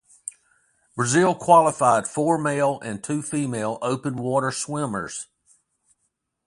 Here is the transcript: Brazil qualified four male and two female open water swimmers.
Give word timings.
Brazil 0.95 1.35
qualified 1.35 2.07
four 2.07 2.39
male 2.39 2.79
and 2.81 3.03
two 3.03 3.21
female 3.21 3.77
open 3.83 4.15
water 4.15 4.49
swimmers. 4.51 5.27